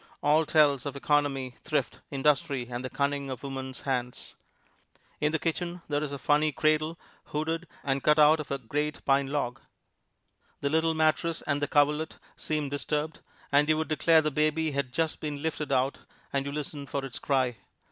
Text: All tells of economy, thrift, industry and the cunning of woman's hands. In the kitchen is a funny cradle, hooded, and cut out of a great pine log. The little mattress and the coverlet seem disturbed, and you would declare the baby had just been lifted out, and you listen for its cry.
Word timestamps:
All 0.23 0.47
tells 0.47 0.87
of 0.87 0.95
economy, 0.97 1.57
thrift, 1.63 1.99
industry 2.09 2.65
and 2.71 2.83
the 2.83 2.89
cunning 2.89 3.29
of 3.29 3.43
woman's 3.43 3.81
hands. 3.81 4.33
In 5.19 5.31
the 5.31 5.37
kitchen 5.37 5.83
is 5.89 6.11
a 6.11 6.17
funny 6.17 6.51
cradle, 6.51 6.97
hooded, 7.25 7.67
and 7.83 8.01
cut 8.01 8.17
out 8.17 8.39
of 8.39 8.49
a 8.49 8.57
great 8.57 9.05
pine 9.05 9.27
log. 9.27 9.61
The 10.61 10.71
little 10.71 10.95
mattress 10.95 11.43
and 11.43 11.61
the 11.61 11.67
coverlet 11.67 12.17
seem 12.35 12.67
disturbed, 12.67 13.19
and 13.51 13.69
you 13.69 13.77
would 13.77 13.89
declare 13.89 14.23
the 14.23 14.31
baby 14.31 14.71
had 14.71 14.91
just 14.91 15.19
been 15.19 15.43
lifted 15.43 15.71
out, 15.71 15.99
and 16.33 16.47
you 16.47 16.51
listen 16.51 16.87
for 16.87 17.05
its 17.05 17.19
cry. 17.19 17.57